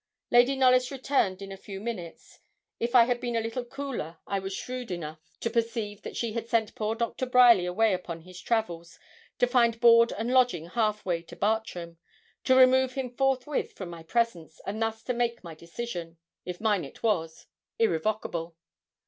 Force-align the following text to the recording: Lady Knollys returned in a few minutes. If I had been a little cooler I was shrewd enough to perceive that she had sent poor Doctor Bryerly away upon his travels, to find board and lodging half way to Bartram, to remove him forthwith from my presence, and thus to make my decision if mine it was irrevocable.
Lady 0.31 0.55
Knollys 0.55 0.89
returned 0.89 1.43
in 1.43 1.51
a 1.51 1.55
few 1.57 1.79
minutes. 1.79 2.39
If 2.79 2.95
I 2.95 3.03
had 3.03 3.21
been 3.21 3.35
a 3.35 3.39
little 3.39 3.63
cooler 3.63 4.17
I 4.25 4.39
was 4.39 4.51
shrewd 4.51 4.89
enough 4.89 5.19
to 5.41 5.49
perceive 5.51 6.01
that 6.01 6.17
she 6.17 6.33
had 6.33 6.49
sent 6.49 6.73
poor 6.73 6.95
Doctor 6.95 7.27
Bryerly 7.27 7.67
away 7.67 7.93
upon 7.93 8.21
his 8.21 8.41
travels, 8.41 8.97
to 9.37 9.45
find 9.45 9.79
board 9.79 10.11
and 10.13 10.31
lodging 10.33 10.69
half 10.69 11.05
way 11.05 11.21
to 11.21 11.35
Bartram, 11.35 11.99
to 12.45 12.55
remove 12.55 12.93
him 12.95 13.11
forthwith 13.11 13.73
from 13.73 13.91
my 13.91 14.01
presence, 14.01 14.59
and 14.65 14.81
thus 14.81 15.03
to 15.03 15.13
make 15.13 15.43
my 15.43 15.53
decision 15.53 16.17
if 16.45 16.59
mine 16.59 16.83
it 16.83 17.03
was 17.03 17.45
irrevocable. 17.77 18.55